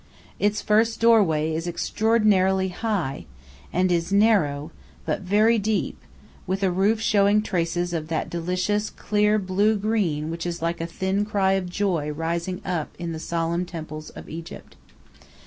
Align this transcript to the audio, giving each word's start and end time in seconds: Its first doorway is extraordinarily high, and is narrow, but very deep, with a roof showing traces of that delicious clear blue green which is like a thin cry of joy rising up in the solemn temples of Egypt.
Its 0.39 0.63
first 0.63 0.99
doorway 0.99 1.53
is 1.53 1.67
extraordinarily 1.67 2.69
high, 2.69 3.27
and 3.71 3.91
is 3.91 4.11
narrow, 4.11 4.71
but 5.05 5.21
very 5.21 5.59
deep, 5.59 5.95
with 6.47 6.63
a 6.63 6.71
roof 6.71 6.99
showing 6.99 7.39
traces 7.39 7.93
of 7.93 8.07
that 8.07 8.27
delicious 8.27 8.89
clear 8.89 9.37
blue 9.37 9.75
green 9.77 10.31
which 10.31 10.47
is 10.47 10.59
like 10.59 10.81
a 10.81 10.87
thin 10.87 11.23
cry 11.23 11.51
of 11.53 11.69
joy 11.69 12.09
rising 12.09 12.61
up 12.65 12.89
in 12.97 13.11
the 13.11 13.19
solemn 13.19 13.63
temples 13.63 14.09
of 14.15 14.27
Egypt. 14.27 14.75